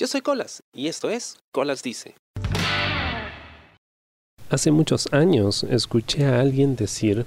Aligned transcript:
Yo 0.00 0.06
soy 0.06 0.22
Colas 0.22 0.62
y 0.72 0.86
esto 0.86 1.10
es 1.10 1.36
Colas 1.52 1.82
Dice. 1.82 2.14
Hace 4.48 4.70
muchos 4.70 5.12
años 5.12 5.62
escuché 5.64 6.24
a 6.24 6.40
alguien 6.40 6.74
decir 6.74 7.26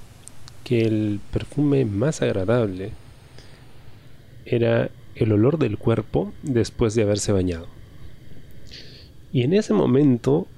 que 0.64 0.80
el 0.80 1.20
perfume 1.32 1.84
más 1.84 2.20
agradable 2.20 2.90
era 4.44 4.90
el 5.14 5.30
olor 5.30 5.58
del 5.58 5.78
cuerpo 5.78 6.32
después 6.42 6.96
de 6.96 7.04
haberse 7.04 7.30
bañado. 7.30 7.68
Y 9.32 9.42
en 9.42 9.52
ese 9.52 9.72
momento 9.72 10.48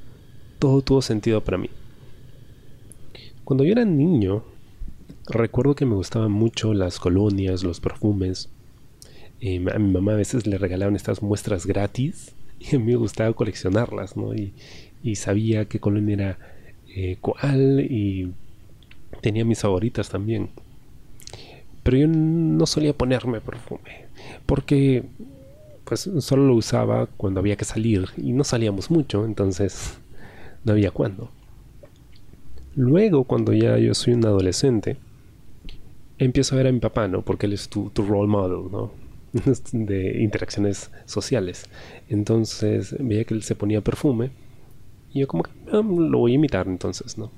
todo 0.59 0.81
tuvo 0.81 1.03
sentido 1.03 1.45
para 1.45 1.59
mí. 1.59 1.69
Cuando 3.45 3.63
yo 3.63 3.73
era 3.73 3.85
niño, 3.85 4.43
recuerdo 5.27 5.75
que 5.75 5.85
me 5.85 5.97
gustaban 5.97 6.33
mucho 6.33 6.73
las 6.73 6.99
colonias, 6.99 7.63
los 7.63 7.81
perfumes. 7.81 8.49
A 9.41 9.79
mi 9.79 9.93
mamá 9.93 10.13
a 10.13 10.17
veces 10.17 10.47
le 10.47 10.59
regalaban 10.59 10.97
estas 10.97 11.23
muestras 11.23 11.67
gratis 11.67 12.35
y 12.61 12.77
a 12.77 12.79
mí 12.79 12.87
me 12.87 12.97
gustaba 12.97 13.33
coleccionarlas, 13.33 14.17
¿no? 14.17 14.35
Y, 14.35 14.53
sabía 15.15 15.67
qué 15.67 15.79
colonia 15.79 16.15
era 16.15 16.39
eh, 16.93 17.17
cuál 17.21 17.81
y 17.81 18.33
tenía 19.21 19.45
mis 19.45 19.61
favoritas 19.61 20.09
también. 20.09 20.49
Pero 21.85 21.99
yo 21.99 22.09
no 22.09 22.67
solía 22.67 22.93
ponerme 22.93 23.41
perfume 23.41 24.07
porque 24.47 25.05
pues 25.85 26.11
solo 26.19 26.47
lo 26.47 26.55
usaba 26.55 27.07
cuando 27.17 27.39
había 27.41 27.55
que 27.57 27.65
salir 27.65 28.07
y 28.17 28.33
no 28.33 28.43
salíamos 28.43 28.91
mucho, 28.91 29.25
entonces 29.25 29.99
no 30.65 30.73
había 30.73 30.91
cuándo. 30.91 31.31
Luego, 32.75 33.25
cuando 33.25 33.53
ya 33.53 33.79
yo 33.79 33.95
soy 33.95 34.15
un 34.15 34.27
adolescente, 34.27 34.97
empiezo 36.19 36.55
a 36.55 36.59
ver 36.59 36.67
a 36.67 36.73
mi 36.73 36.81
papá, 36.81 37.09
¿no? 37.09 37.23
Porque 37.23 37.47
él 37.47 37.55
es 37.55 37.69
tu, 37.69 37.91
role 37.97 38.29
model, 38.29 38.71
¿no? 38.71 38.91
de 39.73 40.23
interacciones 40.23 40.91
sociales. 41.05 41.65
Entonces 42.09 42.95
veía 42.99 43.25
que 43.25 43.35
él 43.35 43.43
se 43.43 43.55
ponía 43.55 43.81
perfume 43.81 44.31
y 45.13 45.21
yo 45.21 45.29
como 45.29 45.43
que 45.43 45.51
ah, 45.73 45.83
lo 45.83 46.19
voy 46.19 46.33
a 46.33 46.35
imitar 46.35 46.67
entonces, 46.67 47.17
¿no? 47.19 47.31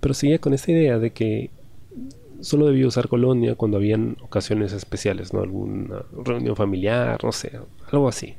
Pero 0.00 0.14
seguía 0.14 0.38
con 0.38 0.54
esa 0.54 0.70
idea 0.70 0.98
de 0.98 1.10
que 1.10 1.50
solo 2.40 2.66
debía 2.66 2.86
usar 2.86 3.08
colonia 3.08 3.54
cuando 3.54 3.76
habían 3.76 4.16
ocasiones 4.22 4.72
especiales, 4.72 5.32
¿no? 5.32 5.40
Alguna 5.40 6.02
reunión 6.24 6.56
familiar, 6.56 7.22
no 7.22 7.32
sé, 7.32 7.52
algo 7.90 8.08
así. 8.08 8.34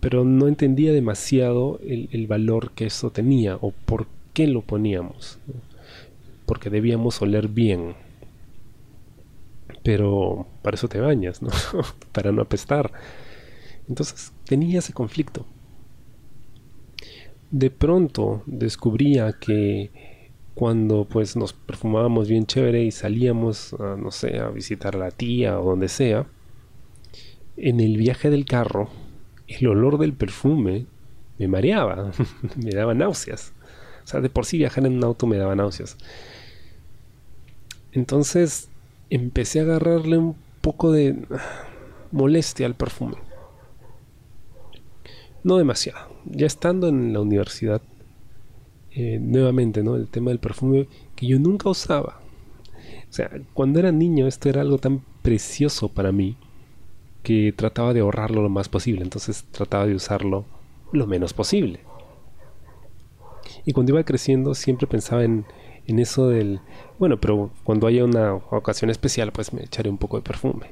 Pero 0.00 0.24
no 0.24 0.46
entendía 0.46 0.92
demasiado 0.92 1.80
el, 1.82 2.26
valor 2.26 2.72
que 2.72 2.86
eso 2.86 3.10
tenía 3.10 3.56
o 3.60 3.70
por 3.70 4.06
qué 4.32 4.46
lo 4.46 4.60
poníamos. 4.60 5.38
Porque 6.46 6.68
debíamos 6.68 7.20
oler 7.22 7.48
bien. 7.48 7.94
Pero 9.84 10.48
para 10.62 10.74
eso 10.74 10.88
te 10.88 10.98
bañas, 10.98 11.42
¿no? 11.42 11.50
para 12.12 12.32
no 12.32 12.42
apestar. 12.42 12.90
Entonces 13.88 14.32
tenía 14.44 14.80
ese 14.80 14.92
conflicto. 14.92 15.46
De 17.52 17.70
pronto 17.70 18.42
descubría 18.46 19.34
que 19.38 19.92
cuando 20.54 21.04
pues 21.04 21.36
nos 21.36 21.52
perfumábamos 21.52 22.28
bien 22.28 22.46
chévere 22.46 22.82
y 22.82 22.90
salíamos 22.90 23.76
no 23.78 24.10
sé, 24.10 24.38
a 24.38 24.48
visitar 24.48 24.96
a 24.96 24.98
la 24.98 25.10
tía 25.10 25.60
o 25.60 25.64
donde 25.70 25.88
sea, 25.88 26.26
en 27.56 27.80
el 27.80 27.96
viaje 27.96 28.30
del 28.30 28.44
carro, 28.44 28.88
el 29.46 29.66
olor 29.66 29.98
del 29.98 30.14
perfume 30.14 30.86
me 31.38 31.48
mareaba, 31.48 32.12
me 32.56 32.70
daba 32.70 32.94
náuseas. 32.94 33.52
O 34.04 34.06
sea, 34.06 34.20
de 34.20 34.30
por 34.30 34.46
sí 34.46 34.58
viajar 34.58 34.86
en 34.86 34.96
un 34.96 35.04
auto 35.04 35.26
me 35.26 35.36
daba 35.36 35.54
náuseas. 35.54 35.96
Entonces 37.92 38.68
empecé 39.10 39.60
a 39.60 39.62
agarrarle 39.62 40.18
un 40.18 40.36
poco 40.60 40.92
de 40.92 41.26
molestia 42.10 42.66
al 42.66 42.74
perfume. 42.74 43.16
No 45.42 45.58
demasiado. 45.58 46.08
Ya 46.24 46.46
estando 46.46 46.88
en 46.88 47.12
la 47.12 47.20
universidad, 47.20 47.82
eh, 48.92 49.18
nuevamente, 49.20 49.82
¿no? 49.82 49.96
El 49.96 50.08
tema 50.08 50.30
del 50.30 50.38
perfume 50.38 50.88
que 51.16 51.26
yo 51.26 51.38
nunca 51.38 51.68
usaba. 51.68 52.20
O 53.10 53.12
sea, 53.12 53.30
cuando 53.52 53.78
era 53.78 53.92
niño 53.92 54.26
esto 54.26 54.48
era 54.48 54.62
algo 54.62 54.78
tan 54.78 55.02
precioso 55.22 55.88
para 55.88 56.12
mí 56.12 56.36
que 57.22 57.52
trataba 57.52 57.92
de 57.92 58.00
ahorrarlo 58.00 58.42
lo 58.42 58.48
más 58.48 58.68
posible. 58.68 59.02
Entonces 59.02 59.44
trataba 59.50 59.86
de 59.86 59.94
usarlo 59.94 60.44
lo 60.92 61.06
menos 61.06 61.34
posible. 61.34 61.80
Y 63.66 63.72
cuando 63.72 63.92
iba 63.92 64.04
creciendo 64.04 64.54
siempre 64.54 64.86
pensaba 64.86 65.24
en, 65.24 65.44
en 65.86 65.98
eso 65.98 66.28
del, 66.28 66.60
bueno, 66.98 67.20
pero 67.20 67.50
cuando 67.64 67.86
haya 67.86 68.04
una 68.04 68.34
ocasión 68.34 68.90
especial 68.90 69.32
pues 69.32 69.52
me 69.52 69.62
echaré 69.62 69.90
un 69.90 69.98
poco 69.98 70.16
de 70.16 70.22
perfume. 70.22 70.66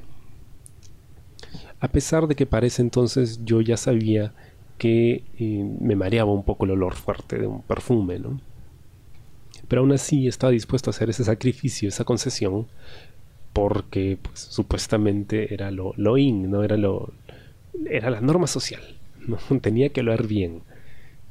A 1.81 1.89
pesar 1.89 2.29
de 2.29 2.35
que 2.35 2.47
parece 2.47 2.81
entonces 2.83 3.45
yo 3.45 3.61
ya 3.61 3.77
sabía 3.77 4.33
que 4.79 5.25
eh, 5.39 5.65
me 5.81 5.97
mareaba 5.97 6.33
un 6.33 6.45
poco 6.45 6.65
el 6.65 6.73
olor 6.73 6.95
fuerte 6.95 7.39
de 7.39 7.47
un 7.47 7.63
perfume, 7.63 8.19
¿no? 8.19 8.41
Pero 9.69 9.83
aún 9.83 9.93
así 9.93 10.27
estaba 10.27 10.51
dispuesto 10.51 10.91
a 10.91 10.93
hacer 10.93 11.11
ese 11.11 11.25
sacrificio, 11.25 11.89
esa 11.89 12.05
concesión, 12.05 12.67
porque 13.53 14.19
pues, 14.21 14.41
supuestamente 14.41 15.53
era 15.53 15.71
lo, 15.71 15.93
lo 15.97 16.19
in, 16.19 16.51
no 16.51 16.63
era 16.63 16.77
lo 16.77 17.13
era 17.87 18.11
la 18.11 18.21
norma 18.21 18.47
social, 18.47 18.83
tenía 19.61 19.91
que 19.91 20.01
oler 20.01 20.27
bien. 20.27 20.63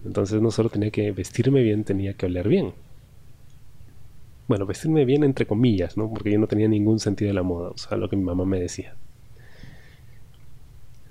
Entonces 0.05 0.41
no 0.41 0.51
solo 0.51 0.69
tenía 0.69 0.89
que 0.89 1.11
vestirme 1.11 1.61
bien, 1.61 1.83
tenía 1.83 2.13
que 2.13 2.25
oler 2.25 2.47
bien. 2.47 2.73
Bueno, 4.47 4.65
vestirme 4.65 5.05
bien 5.05 5.23
entre 5.23 5.45
comillas, 5.45 5.97
¿no? 5.97 6.09
Porque 6.09 6.31
yo 6.31 6.39
no 6.39 6.47
tenía 6.47 6.67
ningún 6.67 6.99
sentido 6.99 7.29
de 7.29 7.35
la 7.35 7.43
moda, 7.43 7.69
o 7.69 7.77
sea, 7.77 7.97
lo 7.97 8.09
que 8.09 8.17
mi 8.17 8.23
mamá 8.23 8.45
me 8.45 8.59
decía. 8.59 8.95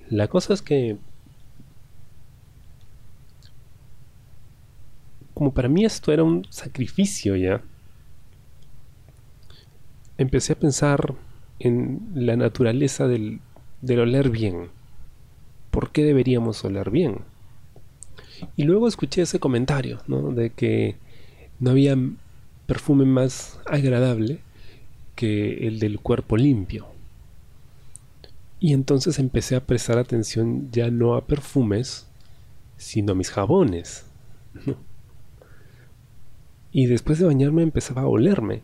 La 0.08 0.28
cosa 0.28 0.52
es 0.52 0.62
que 0.62 0.98
como 5.40 5.54
para 5.54 5.70
mí 5.70 5.86
esto 5.86 6.12
era 6.12 6.22
un 6.22 6.46
sacrificio 6.50 7.34
ya, 7.34 7.62
empecé 10.18 10.52
a 10.52 10.58
pensar 10.58 11.14
en 11.58 12.10
la 12.14 12.36
naturaleza 12.36 13.08
del, 13.08 13.40
oler 13.88 14.28
bien. 14.28 14.68
¿Por 15.70 15.92
qué 15.92 16.04
deberíamos 16.04 16.62
oler 16.62 16.90
bien? 16.90 17.20
Y 18.54 18.64
luego 18.64 18.86
escuché 18.86 19.22
ese 19.22 19.40
comentario, 19.40 20.02
¿no? 20.08 20.30
De 20.30 20.50
que 20.50 20.96
no 21.58 21.70
había 21.70 21.96
perfume 22.70 23.04
más 23.04 23.58
agradable 23.66 24.38
que 25.16 25.66
el 25.66 25.80
del 25.80 25.98
cuerpo 25.98 26.36
limpio. 26.36 26.86
Y 28.60 28.74
entonces 28.74 29.18
empecé 29.18 29.56
a 29.56 29.66
prestar 29.66 29.98
atención 29.98 30.70
ya 30.70 30.88
no 30.88 31.16
a 31.16 31.26
perfumes, 31.26 32.06
sino 32.76 33.10
a 33.10 33.16
mis 33.16 33.32
jabones. 33.32 34.06
Y 36.72 36.86
después 36.86 37.18
de 37.18 37.26
bañarme 37.26 37.64
empezaba 37.64 38.02
a 38.02 38.06
olerme. 38.06 38.62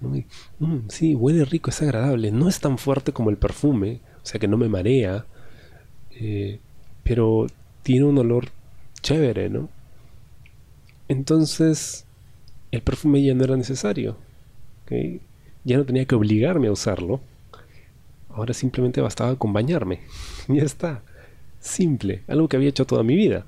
Mm, 0.00 0.88
sí, 0.88 1.14
huele 1.14 1.44
rico, 1.44 1.70
es 1.70 1.80
agradable. 1.82 2.32
No 2.32 2.48
es 2.48 2.58
tan 2.58 2.78
fuerte 2.78 3.12
como 3.12 3.30
el 3.30 3.36
perfume, 3.36 4.00
o 4.16 4.26
sea 4.26 4.40
que 4.40 4.48
no 4.48 4.56
me 4.56 4.68
marea. 4.68 5.24
Eh, 6.10 6.58
pero 7.04 7.46
tiene 7.84 8.06
un 8.06 8.18
olor 8.18 8.48
chévere, 9.02 9.48
¿no? 9.50 9.68
Entonces, 11.06 12.04
el 12.74 12.82
perfume 12.82 13.22
ya 13.22 13.34
no 13.34 13.44
era 13.44 13.56
necesario. 13.56 14.16
Ya 15.64 15.76
no 15.76 15.84
tenía 15.84 16.04
que 16.04 16.14
obligarme 16.14 16.68
a 16.68 16.72
usarlo. 16.72 17.20
Ahora 18.30 18.52
simplemente 18.52 19.00
bastaba 19.00 19.36
con 19.36 19.52
bañarme. 19.52 20.00
ya 20.48 20.62
está. 20.62 21.02
Simple. 21.60 22.22
Algo 22.26 22.48
que 22.48 22.56
había 22.56 22.68
hecho 22.68 22.86
toda 22.86 23.02
mi 23.02 23.16
vida. 23.16 23.46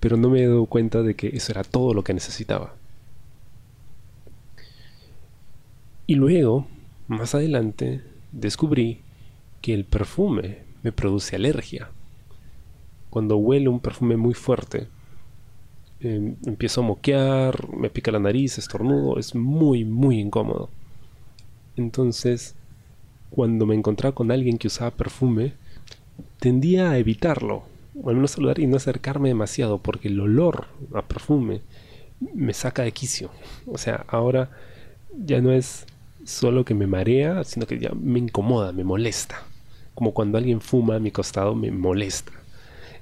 Pero 0.00 0.16
no 0.16 0.28
me 0.28 0.42
he 0.42 0.46
dado 0.46 0.66
cuenta 0.66 1.02
de 1.02 1.14
que 1.14 1.28
eso 1.28 1.52
era 1.52 1.62
todo 1.62 1.94
lo 1.94 2.04
que 2.04 2.14
necesitaba. 2.14 2.74
Y 6.06 6.16
luego, 6.16 6.66
más 7.08 7.34
adelante, 7.34 8.02
descubrí 8.32 9.00
que 9.62 9.72
el 9.72 9.84
perfume 9.84 10.58
me 10.82 10.92
produce 10.92 11.36
alergia. 11.36 11.88
Cuando 13.08 13.38
huele 13.38 13.68
un 13.68 13.80
perfume 13.80 14.18
muy 14.18 14.34
fuerte, 14.34 14.88
em, 16.00 16.36
empiezo 16.46 16.80
a 16.80 16.84
moquear, 16.84 17.74
me 17.74 17.90
pica 17.90 18.12
la 18.12 18.18
nariz, 18.18 18.58
estornudo, 18.58 19.18
es 19.18 19.34
muy, 19.34 19.84
muy 19.84 20.20
incómodo. 20.20 20.68
Entonces, 21.76 22.54
cuando 23.30 23.66
me 23.66 23.74
encontraba 23.74 24.14
con 24.14 24.30
alguien 24.30 24.58
que 24.58 24.68
usaba 24.68 24.90
perfume, 24.90 25.54
tendía 26.38 26.90
a 26.90 26.98
evitarlo, 26.98 27.64
o 28.00 28.10
al 28.10 28.16
menos 28.16 28.32
saludar 28.32 28.58
y 28.58 28.66
no 28.66 28.76
acercarme 28.76 29.28
demasiado, 29.28 29.78
porque 29.78 30.08
el 30.08 30.20
olor 30.20 30.66
a 30.94 31.02
perfume 31.02 31.60
me 32.34 32.54
saca 32.54 32.82
de 32.82 32.92
quicio. 32.92 33.30
O 33.66 33.78
sea, 33.78 34.04
ahora 34.08 34.50
ya 35.16 35.40
no 35.40 35.52
es 35.52 35.86
solo 36.24 36.64
que 36.64 36.74
me 36.74 36.86
marea, 36.86 37.44
sino 37.44 37.66
que 37.66 37.78
ya 37.78 37.90
me 37.94 38.18
incomoda, 38.18 38.72
me 38.72 38.84
molesta. 38.84 39.42
Como 39.94 40.12
cuando 40.12 40.38
alguien 40.38 40.60
fuma 40.60 40.96
a 40.96 41.00
mi 41.00 41.10
costado, 41.10 41.54
me 41.54 41.70
molesta. 41.70 42.32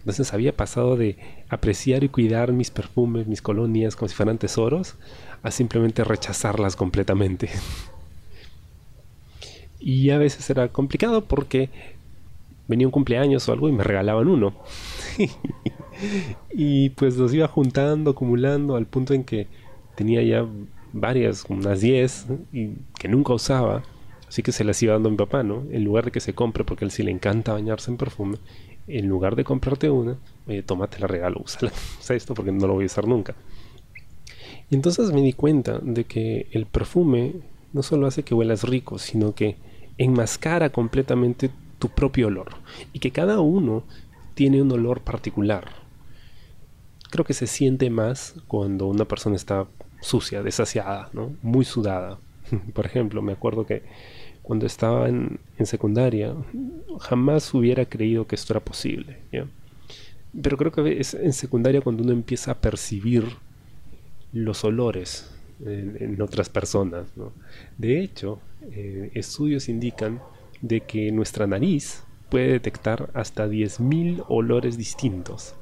Entonces 0.03 0.35
había 0.35 0.57
pasado 0.57 0.97
de 0.97 1.17
apreciar 1.49 2.03
y 2.03 2.09
cuidar 2.09 2.53
mis 2.53 2.71
perfumes, 2.71 3.29
mis 3.29 3.41
colonias 3.41 3.95
como 3.95 4.09
si 4.09 4.17
fueran 4.17 4.37
tesoros, 4.37 4.97
a 5.45 5.53
simplemente 5.53 6.03
rechazarlas 6.03 6.75
completamente. 6.75 7.49
y 9.79 10.11
a 10.11 10.19
veces 10.19 10.49
era 10.51 10.69
complicado 10.69 11.25
porque 11.25 11.71
venía 12.67 12.87
un 12.87 12.91
cumpleaños 12.91 13.49
o 13.49 13.53
algo 13.53 13.69
y 13.69 13.73
me 13.73 13.85
regalaban 13.85 14.27
uno. 14.27 14.55
y 16.53 16.91
pues 16.91 17.17
los 17.17 17.33
iba 17.33 17.47
juntando, 17.47 18.11
acumulando 18.11 18.77
al 18.77 18.87
punto 18.87 19.15
en 19.15 19.23
que 19.23 19.47
tenía 19.95 20.21
ya 20.23 20.47
varias, 20.93 21.45
unas 21.49 21.81
10, 21.81 22.27
y 22.53 22.71
que 22.99 23.09
nunca 23.09 23.35
usaba. 23.35 23.83
Así 24.29 24.43
que 24.43 24.53
se 24.53 24.65
las 24.65 24.83
iba 24.83 24.95
dando 24.95 25.11
a 25.11 25.13
mi 25.13 25.19
papá, 25.19 25.43
¿no? 25.43 25.65
En 25.71 25.85
lugar 25.85 26.07
de 26.07 26.11
que 26.11 26.21
se 26.21 26.35
compre, 26.35 26.65
porque 26.65 26.85
a 26.85 26.87
él 26.87 26.91
sí 26.91 27.03
le 27.03 27.11
encanta 27.11 27.53
bañarse 27.53 27.91
en 27.91 27.99
perfume, 27.99 28.39
en 28.87 29.09
lugar 29.09 29.37
de 29.37 29.45
comprarte 29.45 29.91
una, 29.91 30.17
oye, 30.47 30.63
tómate 30.63 30.99
la 30.99 31.07
regalo, 31.07 31.41
úsala. 31.45 31.73
Usa 32.01 32.17
esto 32.17 32.35
porque 32.35 32.53
no 32.53 32.67
lo 32.67 32.75
voy 32.75 32.85
a 32.85 32.87
usar 32.87 33.07
nunca. 33.07 33.35
Y 34.71 34.75
entonces 34.75 35.13
me 35.13 35.21
di 35.21 35.33
cuenta 35.33 35.79
de 35.83 36.05
que 36.05 36.49
el 36.53 36.67
perfume 36.67 37.35
no 37.73 37.83
solo 37.83 38.07
hace 38.07 38.23
que 38.23 38.35
huelas 38.35 38.65
rico, 38.65 38.99
sino 38.99 39.35
que 39.35 39.57
enmascara 39.99 40.71
completamente 40.71 41.51
tu 41.79 41.89
propio 41.89 42.29
olor. 42.29 42.55
Y 42.93 42.99
que 42.99 43.11
cada 43.11 43.41
uno 43.41 43.85
tiene 44.35 44.63
un 44.63 44.73
olor 44.73 45.01
particular. 45.01 45.65
Creo 47.11 47.25
que 47.25 47.35
se 47.35 47.47
siente 47.47 47.91
más 47.91 48.35
cuando 48.47 48.87
una 48.87 49.05
persona 49.05 49.37
está 49.37 49.67
sucia, 50.01 50.43
desasiada, 50.43 51.11
muy 51.43 51.65
sudada. 51.65 52.19
Por 52.75 52.87
ejemplo, 52.87 53.23
me 53.23 53.33
acuerdo 53.33 53.67
que 53.67 53.83
cuando 54.43 54.67
estaba 54.67 55.09
en, 55.09 55.39
secundaria 55.65 56.35
jamás 57.01 57.55
hubiera 57.55 57.85
creído 57.87 58.27
que 58.27 58.35
esto 58.35 58.53
era 58.53 58.61
posible. 58.61 59.19
Pero 60.41 60.57
creo 60.57 60.73
que 60.73 61.01
es 61.01 61.15
en 61.15 61.33
secundaria 61.33 61.81
cuando 61.81 62.03
uno 62.03 62.13
empieza 62.13 62.53
a 62.53 62.61
percibir 62.61 63.25
los 64.33 64.65
olores 64.65 65.31
en, 65.65 66.21
otras 66.21 66.49
personas. 66.49 67.07
De 67.79 68.01
hecho, 68.03 68.41
eh, 68.63 69.11
estudios 69.15 69.69
indican 69.69 70.21
de 70.61 70.81
que 70.81 71.13
nuestra 71.13 71.47
nariz 71.47 72.03
puede 72.31 72.49
detectar 72.49 73.11
hasta 73.15 73.47
10.000 73.47 74.25
olores 74.29 74.77
distintos. 74.79 75.55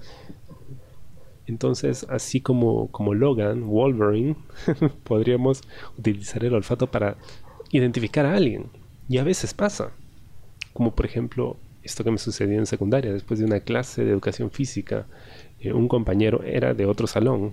Entonces, 1.46 2.06
así 2.08 2.40
como, 2.40 2.86
como 2.92 3.12
Logan, 3.12 3.66
Wolverine, 3.66 4.36
podríamos 5.04 5.62
utilizar 5.98 6.44
el 6.44 6.54
olfato 6.54 6.86
para 6.86 7.16
identificar 7.70 8.26
a 8.26 8.36
alguien. 8.36 8.66
Y 9.08 9.18
a 9.18 9.24
veces 9.24 9.54
pasa. 9.54 9.90
Como 10.72 10.94
por 10.94 11.06
ejemplo, 11.06 11.56
esto 11.82 12.04
que 12.04 12.10
me 12.10 12.18
sucedió 12.18 12.58
en 12.58 12.66
secundaria, 12.66 13.12
después 13.12 13.40
de 13.40 13.46
una 13.46 13.60
clase 13.60 14.04
de 14.04 14.12
educación 14.12 14.50
física, 14.50 15.06
eh, 15.60 15.72
un 15.72 15.88
compañero 15.88 16.42
era 16.42 16.74
de 16.74 16.86
otro 16.86 17.06
salón, 17.06 17.52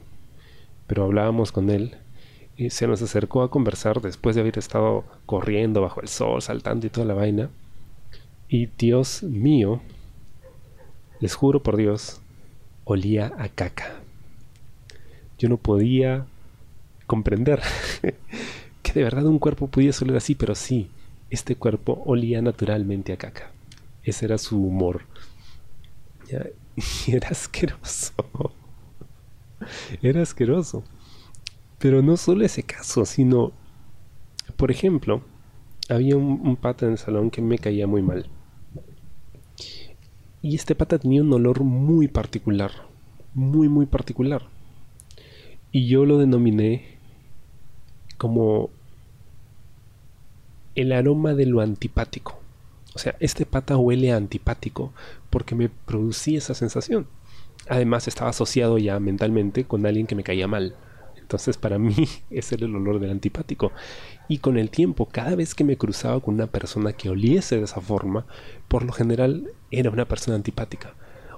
pero 0.85 1.03
hablábamos 1.03 1.51
con 1.51 1.69
él 1.69 1.95
y 2.57 2.71
se 2.71 2.87
nos 2.87 3.01
acercó 3.01 3.43
a 3.43 3.51
conversar 3.51 4.01
después 4.01 4.35
de 4.35 4.41
haber 4.41 4.57
estado 4.57 5.03
corriendo 5.25 5.81
bajo 5.81 6.01
el 6.01 6.07
sol, 6.07 6.41
saltando 6.41 6.87
y 6.87 6.89
toda 6.89 7.05
la 7.05 7.13
vaina. 7.13 7.49
Y 8.49 8.67
Dios 8.77 9.21
mío, 9.23 9.81
les 11.19 11.35
juro 11.35 11.61
por 11.61 11.77
Dios, 11.77 12.19
olía 12.83 13.33
a 13.37 13.49
caca. 13.49 13.99
Yo 15.37 15.49
no 15.49 15.57
podía 15.57 16.25
comprender 17.05 17.61
que 18.88 19.00
de 19.00 19.04
verdad 19.04 19.25
un 19.25 19.39
cuerpo 19.39 19.68
pudiese 19.68 20.06
oler 20.06 20.18
así, 20.18 20.36
pero 20.36 20.56
sí, 20.56 20.89
este 21.30 21.56
cuerpo 21.56 22.01
olía 22.06 22.42
naturalmente 22.42 23.12
a 23.12 23.18
caca. 23.18 23.51
Ese 24.04 24.25
era 24.25 24.38
su 24.38 24.63
humor. 24.63 25.01
Y 26.75 27.12
era 27.16 27.30
asqueroso. 27.30 28.13
Era 30.01 30.22
asqueroso. 30.22 30.84
Pero 31.80 32.01
no 32.01 32.16
solo 32.16 32.45
ese 32.45 32.63
caso, 32.63 33.06
sino, 33.06 33.51
por 34.56 34.72
ejemplo, 34.72 35.22
había 35.89 36.16
un, 36.16 36.56
pata 36.56 36.86
en 36.86 36.94
el 36.94 36.98
salón 36.98 37.30
que 37.30 37.42
me 37.42 37.57
caía 37.57 37.88
muy 37.88 38.01
mal. 38.01 38.30
Y 40.42 40.56
este 40.56 40.75
pata 40.75 40.98
tenía 40.98 41.22
un 41.22 41.34
olor 41.34 41.63
muy 41.63 42.07
particular, 42.07 42.72
muy, 43.34 43.68
muy 43.68 43.86
particular. 43.86 44.44
Y 45.72 45.88
yo 45.88 46.06
lo 46.06 46.18
denominé 46.18 46.98
como 48.18 48.69
el 50.77 50.91
aroma 50.91 51.33
de 51.33 51.47
lo 51.47 51.59
antipático. 51.59 52.39
O 52.94 53.00
sea, 53.00 53.15
este 53.19 53.45
pata 53.45 53.77
huele 53.77 54.12
antipático 54.12 54.94
porque 55.31 55.56
me 55.56 55.69
producía 55.69 56.38
esa 56.38 56.53
sensación. 56.53 57.07
Además 57.68 58.07
estaba 58.07 58.29
asociado 58.29 58.77
ya 58.77 59.00
mentalmente 59.00 59.65
con 59.65 59.85
alguien 59.85 60.07
que 60.07 60.15
me 60.15 60.24
caía 60.24 60.47
mal. 60.47 60.75
Entonces 61.18 61.57
para 61.57 61.79
mí 61.79 61.95
ese 62.29 62.56
era 62.56 62.68
el 62.68 62.75
olor 62.75 63.00
del 63.00 63.09
antipático. 63.09 63.71
Y 64.29 64.38
con 64.38 64.57
el 64.57 64.69
tiempo, 64.69 65.07
cada 65.07 65.35
vez 65.35 65.56
que 65.56 65.63
me 65.63 65.77
cruzaba 65.77 66.19
con 66.21 66.35
una 66.35 66.47
persona 66.47 66.94
que 66.94 67.09
oliese 67.09 67.57
de 67.57 67.63
esa 67.63 67.81
forma, 67.81 68.25
por 68.68 68.83
lo 68.83 68.94
general 68.94 69.50
era 69.71 69.89
una 69.89 70.07
persona 70.07 70.35
antipática. 70.35 70.94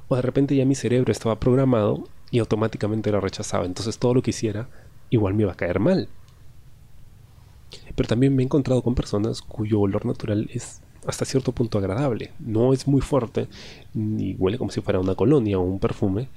O 0.09 0.17
de 0.17 0.21
repente 0.21 0.55
ya 0.55 0.65
mi 0.65 0.75
cerebro 0.75 1.13
estaba 1.13 1.39
programado 1.39 2.03
y 2.29 2.39
automáticamente 2.39 3.11
la 3.11 3.21
rechazaba. 3.21 3.65
Entonces 3.65 3.99
todo 3.99 4.15
lo 4.15 4.21
que 4.21 4.31
hiciera 4.31 4.67
igual 5.09 5.33
me 5.33 5.43
iba 5.43 5.53
a 5.53 5.57
caer 5.57 5.79
mal. 5.79 6.09
Pero 7.95 8.07
también 8.07 8.35
me 8.35 8.43
he 8.43 8.45
encontrado 8.45 8.81
con 8.81 8.95
personas 8.95 9.41
cuyo 9.41 9.81
olor 9.81 10.05
natural 10.05 10.49
es 10.53 10.81
hasta 11.05 11.25
cierto 11.25 11.51
punto 11.51 11.77
agradable. 11.77 12.31
No 12.39 12.73
es 12.73 12.87
muy 12.87 13.01
fuerte, 13.01 13.47
ni 13.93 14.35
huele 14.35 14.57
como 14.57 14.71
si 14.71 14.81
fuera 14.81 14.99
una 14.99 15.15
colonia 15.15 15.59
o 15.59 15.61
un 15.61 15.79
perfume, 15.79 16.29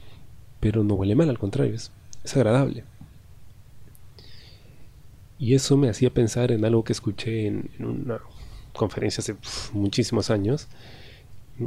pero 0.60 0.84
no 0.84 0.94
huele 0.94 1.14
mal, 1.14 1.28
al 1.28 1.38
contrario, 1.38 1.74
es, 1.74 1.90
agradable. 2.36 2.84
Y 5.38 5.54
eso 5.54 5.76
me 5.76 5.88
hacía 5.88 6.10
pensar 6.10 6.52
en 6.52 6.64
algo 6.64 6.84
que 6.84 6.92
escuché 6.92 7.46
en, 7.46 7.70
una 7.80 8.20
conferencia 8.72 9.20
hace 9.20 9.34
muchísimos 9.72 10.30
años 10.30 10.68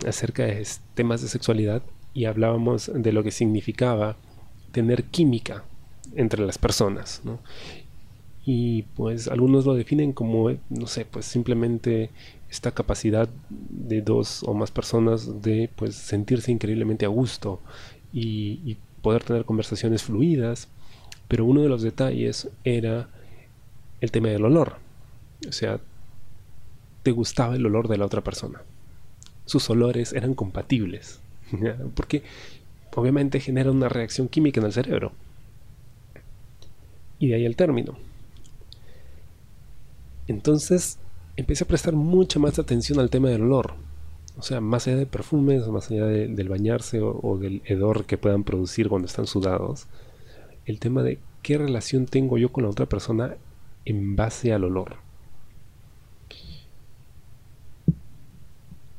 acerca 0.08 0.46
de 0.46 0.66
temas 0.96 1.22
de 1.22 1.28
sexualidad 1.28 1.84
y 2.14 2.26
hablábamos 2.26 2.90
de 2.94 3.12
lo 3.12 3.24
que 3.24 3.32
significaba 3.32 4.18
tener 4.72 5.04
química 5.04 5.64
entre 6.16 6.46
las 6.46 6.58
personas. 6.58 7.22
Y 8.46 8.84
pues 8.84 9.28
algunos 9.28 9.66
lo 9.66 9.74
definen 9.74 10.14
como, 10.14 10.52
no 10.70 10.88
sé, 10.88 11.04
pues 11.06 11.26
simplemente 11.26 12.12
esta 12.50 12.72
capacidad 12.72 13.28
de 13.50 14.02
dos 14.02 14.44
o 14.44 14.54
más 14.54 14.70
personas 14.70 15.42
de 15.42 15.70
pues 15.76 15.96
sentirse 15.96 16.52
increíblemente 16.52 17.06
a 17.06 17.10
gusto 17.10 17.60
y, 18.14 18.78
poder 19.02 19.24
tener 19.24 19.46
conversaciones 19.46 20.02
fluidas. 20.02 20.68
Pero 21.28 21.46
uno 21.46 21.62
de 21.62 21.70
los 21.70 21.84
detalles 21.84 22.50
era 22.64 23.08
el 24.02 24.10
tema 24.10 24.30
del 24.30 24.46
olor. 24.46 24.78
O 25.48 25.52
sea, 25.52 25.80
te 27.04 27.12
gustaba 27.12 27.56
el 27.56 27.66
olor 27.68 27.88
de 27.88 27.98
la 27.98 28.06
otra 28.06 28.24
persona. 28.24 28.64
Sus 29.46 29.70
olores 29.70 30.12
eran 30.14 30.34
compatibles. 30.34 31.20
Porque 31.96 32.24
obviamente 32.96 33.40
genera 33.40 33.70
una 33.70 33.90
reacción 33.90 34.28
química 34.28 34.60
en 34.60 34.66
el 34.66 34.74
cerebro. 34.74 35.12
Y 37.20 37.28
de 37.28 37.36
ahí 37.36 37.46
el 37.46 37.56
término. 37.56 37.96
Entonces 40.28 41.00
empecé 41.36 41.64
a 41.64 41.68
prestar 41.68 41.94
mucha 41.94 42.40
más 42.40 42.60
atención 42.60 43.00
al 43.00 43.10
tema 43.10 43.30
del 43.30 43.44
olor. 43.44 43.76
O 44.38 44.42
sea, 44.42 44.60
más 44.60 44.88
allá 44.88 44.98
de 44.98 45.06
perfumes, 45.06 45.68
más 45.68 45.90
allá 45.92 46.06
del 46.06 46.50
bañarse 46.50 47.00
o, 47.02 47.38
del 47.38 47.62
hedor 47.66 48.06
que 48.06 48.18
puedan 48.18 48.44
producir 48.44 48.90
cuando 48.90 49.08
están 49.08 49.28
sudados, 49.28 49.88
el 50.66 50.80
tema 50.80 51.04
de 51.04 51.20
qué 51.42 51.58
relación 51.58 52.06
tengo 52.06 52.38
yo 52.38 52.52
con 52.52 52.64
la 52.64 52.70
otra 52.70 52.86
persona 52.86 53.38
en 53.86 54.16
base 54.16 54.52
al 54.52 54.66
olor. 54.66 54.98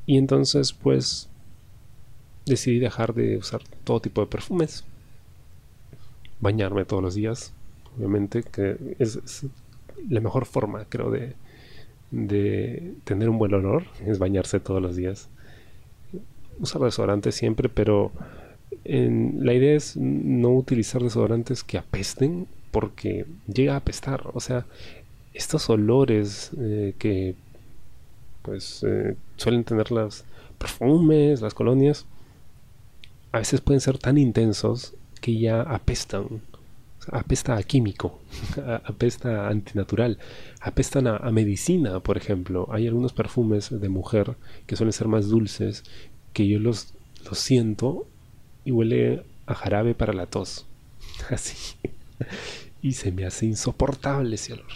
Y 0.06 0.16
entonces, 0.16 0.73
pues, 0.73 1.28
decidí 2.47 2.78
dejar 2.78 3.12
de 3.12 3.37
usar 3.37 3.62
todo 3.85 4.00
tipo 4.00 4.21
de 4.21 4.28
perfumes, 4.28 4.85
bañarme 6.40 6.85
todos 6.85 7.02
los 7.02 7.14
días, 7.14 7.52
obviamente, 7.97 8.42
que 8.42 8.97
es 9.00 9.18
la 10.09 10.21
mejor 10.21 10.47
forma, 10.47 10.85
creo, 10.88 11.11
de, 11.11 11.35
de 12.11 12.95
tener 13.05 13.29
un 13.29 13.38
buen 13.38 13.55
olor 13.55 13.85
es 14.05 14.19
bañarse 14.19 14.61
todos 14.61 14.83
los 14.83 14.97
días. 14.97 15.29
Usar 16.59 16.83
desodorante 16.83 17.33
siempre, 17.33 17.69
pero 17.69 18.12
la 18.85 19.53
idea 19.53 19.75
es 19.75 19.97
no 19.97 20.50
utilizar 20.50 21.03
desodorantes 21.03 21.65
que 21.65 21.79
apesten 21.79 22.47
porque 22.71 23.26
llega 23.53 23.75
a 23.75 23.79
apestar. 23.79 24.31
O 24.33 24.41
sea, 24.41 24.67
estos 25.35 25.69
olores 25.69 26.50
eh, 26.59 26.95
que 26.99 27.35
pues 28.43 28.85
eh, 28.87 29.17
suelen 29.37 29.65
tener 29.65 29.91
los 29.91 30.25
perfumes, 30.59 31.41
las 31.41 31.53
colonias, 31.53 32.07
a 33.33 33.38
veces 33.38 33.61
pueden 33.61 33.81
ser 33.81 33.99
tan 33.99 34.19
intensos 34.19 34.95
que 35.21 35.38
ya 35.38 35.62
apestan 35.62 36.41
apesta 37.13 37.57
a 37.57 37.63
químico, 37.63 38.21
apesta 38.85 39.47
a 39.47 39.51
antinatural, 39.51 40.19
apestan 40.61 41.07
a, 41.07 41.19
medicina, 41.31 42.01
por 42.01 42.17
ejemplo. 42.17 42.69
Hay 42.71 42.87
algunos 42.87 43.13
perfumes 43.13 43.71
de 43.71 43.89
mujer 43.89 44.37
que 44.67 44.77
suelen 44.77 44.93
ser 44.93 45.09
más 45.09 45.29
dulces 45.29 45.85
que 46.33 46.47
yo 46.47 46.59
los, 46.59 46.95
los 47.25 47.39
siento 47.39 48.07
y 48.65 48.73
huele 48.73 49.25
a 49.47 49.55
jarabe 49.55 49.95
para 49.95 50.13
la 50.13 50.27
tos. 50.27 50.67
Así. 51.31 51.77
Y 52.83 52.93
se 52.93 53.13
me 53.13 53.25
hace 53.25 53.47
insoportable 53.47 54.35
ese 54.35 54.55
olor. 54.55 54.67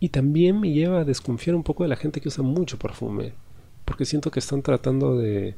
Y 0.00 0.10
también 0.10 0.60
me 0.60 0.70
lleva 0.70 1.00
a 1.00 1.04
desconfiar 1.04 1.56
un 1.56 1.62
poco 1.62 1.82
de 1.82 1.88
la 1.88 1.96
gente 1.96 2.20
que 2.20 2.28
usa 2.28 2.44
mucho 2.44 2.78
perfume. 2.78 3.32
porque 3.84 4.04
siento 4.04 4.30
que 4.30 4.40
están 4.40 4.62
tratando 4.62 5.16
de, 5.18 5.56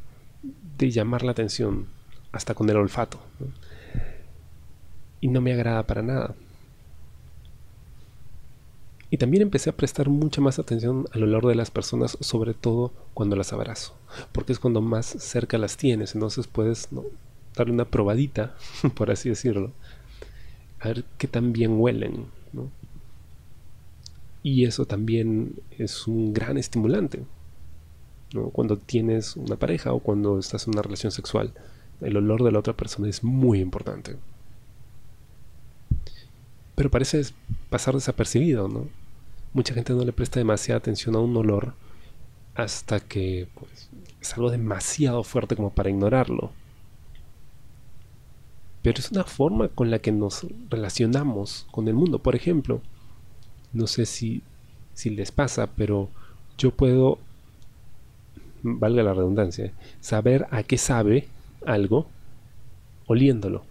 de 0.79 0.91
llamar 0.91 1.23
la 1.23 1.33
atención, 1.33 1.87
hasta 2.33 2.55
con 2.55 2.69
el 2.69 2.77
olfato. 2.77 3.21
Y 5.27 5.29
no 5.29 5.41
me 5.41 5.53
agrada 5.53 5.85
para 5.85 6.03
nada. 6.03 6.37
Y 9.11 9.17
también 9.17 9.43
empecé 9.43 9.71
a 9.71 9.77
prestar 9.77 10.09
mucha 10.09 10.41
más 10.41 10.61
atención 10.61 11.09
al 11.11 11.25
olor 11.25 11.49
de 11.49 11.57
las 11.57 11.73
personas, 11.73 12.17
sobre 12.21 12.55
todo 12.55 12.93
cuando 13.13 13.35
las 13.35 13.53
abrazo, 13.53 13.97
porque 14.31 14.53
es 14.53 14.61
cuando 14.61 14.81
más 14.81 15.05
cerca 15.05 15.59
las 15.59 15.77
tienes, 15.77 16.15
entonces 16.15 16.47
puedes 16.47 16.89
darle 17.57 17.73
una 17.73 17.87
probadita, 17.87 18.55
por 18.95 19.11
así 19.11 19.29
decirlo, 19.29 19.73
a 20.79 20.89
ver 20.89 21.05
qué 21.19 21.27
tan 21.27 21.53
bien 21.53 21.81
huelen. 21.81 22.27
Y 24.45 24.65
eso 24.65 24.87
también 24.87 25.57
es 25.73 26.07
un 26.07 26.35
gran 26.35 26.57
estimulante. 26.57 27.25
Cuando 28.53 28.79
tienes 28.79 29.35
una 29.35 29.57
pareja 29.57 29.93
o 29.93 29.99
cuando 29.99 30.39
estás 30.39 30.69
en 30.69 30.75
una 30.75 30.83
relación 30.83 31.11
sexual, 31.11 31.53
el 32.01 32.17
olor 32.17 32.45
de 32.45 32.53
la 32.53 32.61
otra 32.61 32.77
persona 32.77 33.09
es 33.09 33.25
muy 33.25 33.59
importante. 33.59 34.19
Pero 36.77 36.91
parece 36.91 37.23
pasar 37.69 37.95
desapercibido, 37.95 38.69
¿no? 38.69 38.87
Mucha 39.53 39.75
gente 39.75 39.93
no 39.93 40.05
le 40.05 40.13
presta 40.13 40.39
demasiada 40.39 40.79
atención 40.79 41.17
a 41.17 41.19
un 41.19 41.37
olor 41.37 41.75
hasta 42.55 43.01
que 43.01 43.49
pues, 43.55 43.91
es 44.21 44.35
algo 44.35 44.51
demasiado 44.51 45.25
fuerte 45.25 45.57
como 45.57 45.71
para 45.71 45.91
ignorarlo. 45.91 46.53
Pero 48.83 49.01
es 49.01 49.11
una 49.11 49.25
forma 49.25 49.69
con 49.69 49.91
la 49.91 49.99
que 49.99 50.13
nos 50.13 50.47
relacionamos 50.71 51.67
con 51.73 51.89
el 51.89 51.95
mundo. 51.95 52.21
Por 52.21 52.37
ejemplo, 52.37 52.81
no 53.73 53.89
sé 53.89 54.07
si, 54.07 54.43
si 54.95 55.11
les 55.11 55.33
pasa, 55.33 55.69
pero 55.75 56.09
yo 56.57 56.71
puedo 56.71 57.19
valga 58.63 59.03
la 59.03 59.15
redundancia, 59.15 59.73
saber 60.01 60.47
a 60.51 60.63
qué 60.63 60.79
sabe 60.79 61.29
algo 61.65 62.07
oliéndolo. 63.07 63.65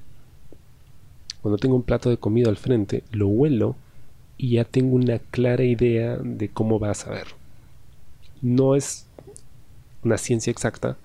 Cuando 1.45 1.59
tengo 1.59 1.75
un 1.75 1.83
plato 1.83 2.09
de 2.09 2.17
comida 2.17 2.49
al 2.49 2.57
frente, 2.57 3.03
lo 3.11 3.27
huelo 3.27 3.75
y 4.35 4.53
ya 4.53 4.65
tengo 4.65 4.95
una 4.95 5.19
clara 5.19 5.63
idea 5.63 6.17
de 6.17 6.49
cómo 6.49 6.79
va 6.79 6.89
a 6.89 6.95
saber. 6.95 7.27
No 8.41 8.75
es 8.75 9.05
una 10.01 10.17
ciencia 10.17 10.49
exacta, 10.49 10.97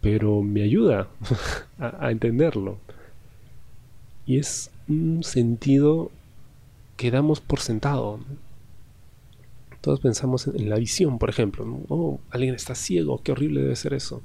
pero 0.00 0.40
me 0.40 0.62
ayuda 0.62 1.08
a, 1.78 2.10
entenderlo. 2.10 2.78
Y 4.24 4.38
es 4.38 4.70
un 4.88 5.22
sentido 5.22 6.10
que 6.96 7.10
damos 7.10 7.42
por 7.42 7.60
sentado. 7.60 8.20
Todos 9.82 10.00
pensamos 10.00 10.46
en, 10.46 10.70
la 10.70 10.76
visión, 10.76 11.18
por 11.18 11.28
ejemplo. 11.28 11.66
Oh, 11.90 12.20
alguien 12.30 12.54
está 12.54 12.74
ciego, 12.74 13.20
qué 13.22 13.32
horrible 13.32 13.60
debe 13.60 13.76
ser 13.76 13.92
eso. 13.92 14.22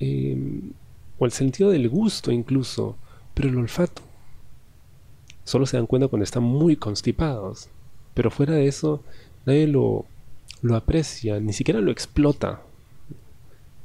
Em, 0.00 0.72
o 1.18 1.26
el 1.26 1.32
sentido 1.32 1.68
del 1.68 1.90
gusto 1.90 2.32
incluso, 2.32 2.96
pero 3.36 3.50
el 3.50 3.58
olfato. 3.58 4.00
Solo 5.44 5.66
se 5.66 5.76
dan 5.76 5.86
cuenta 5.86 6.08
cuando 6.08 6.24
están 6.24 6.42
muy 6.42 6.74
constipados. 6.74 7.68
Pero 8.14 8.30
fuera 8.30 8.54
de 8.54 8.66
eso, 8.66 9.04
nadie 9.44 9.66
lo, 9.66 10.06
lo 10.62 10.74
aprecia, 10.74 11.38
ni 11.38 11.52
siquiera 11.52 11.82
lo 11.82 11.90
explota. 11.90 12.62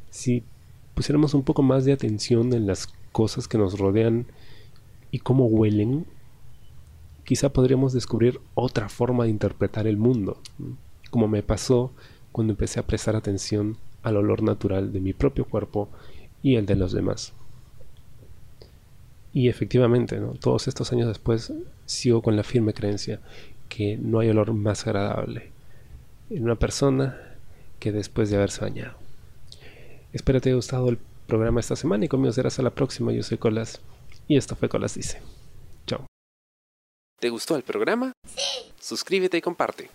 Si 0.09 0.43
pusiéramos 0.95 1.33
un 1.33 1.43
poco 1.43 1.63
más 1.63 1.83
de 1.83 1.91
atención 1.91 2.53
en 2.53 2.65
las 2.65 2.87
cosas 3.11 3.49
que 3.49 3.57
nos 3.57 3.77
rodean 3.77 4.25
y 5.11 5.19
cómo 5.19 5.47
huelen, 5.47 6.05
quizá 7.25 7.51
podríamos 7.51 7.91
descubrir 7.91 8.39
otra 8.55 8.87
forma 8.87 9.25
de 9.25 9.31
interpretar 9.31 9.85
el 9.85 9.97
mundo, 9.97 10.37
como 11.09 11.27
me 11.27 11.43
pasó 11.43 11.91
cuando 12.31 12.53
empecé 12.53 12.79
a 12.79 12.87
prestar 12.87 13.17
atención 13.17 13.75
al 14.01 14.15
olor 14.15 14.43
natural 14.43 14.93
de 14.93 15.01
mi 15.01 15.11
propio 15.11 15.43
cuerpo 15.43 15.89
y 16.41 16.55
el 16.55 16.65
de 16.65 16.77
los 16.77 16.93
demás. 16.93 17.33
Y 19.33 19.47
efectivamente, 19.47 20.19
todos 20.39 20.67
estos 20.67 20.91
años 20.91 21.07
después 21.07 21.53
sigo 21.85 22.21
con 22.21 22.35
la 22.35 22.43
firme 22.43 22.73
creencia 22.73 23.21
que 23.69 23.97
no 23.97 24.19
hay 24.19 24.29
olor 24.29 24.53
más 24.53 24.85
agradable 24.85 25.51
en 26.29 26.43
una 26.43 26.55
persona 26.55 27.17
que 27.79 27.91
después 27.91 28.29
de 28.29 28.37
haberse 28.37 28.61
bañado. 28.61 28.95
Espero 30.11 30.41
te 30.41 30.49
haya 30.49 30.57
gustado 30.57 30.89
el 30.89 30.97
programa 31.27 31.61
esta 31.61 31.77
semana 31.77 32.05
y 32.05 32.07
conmigo 32.09 32.33
serás 32.33 32.59
a 32.59 32.63
la 32.63 32.71
próxima. 32.71 33.13
Yo 33.13 33.23
soy 33.23 33.37
Colas 33.37 33.79
y 34.27 34.35
esto 34.35 34.55
fue 34.55 34.67
Colas 34.67 34.95
Dice. 34.95 35.21
Chao. 35.87 36.05
¿Te 37.19 37.29
gustó 37.29 37.55
el 37.55 37.63
programa? 37.63 38.11
Sí. 38.25 38.71
Suscríbete 38.79 39.37
y 39.37 39.41
comparte. 39.41 39.89